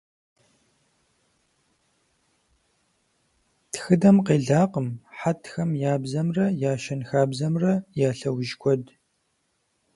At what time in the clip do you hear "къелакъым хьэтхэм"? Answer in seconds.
4.25-5.69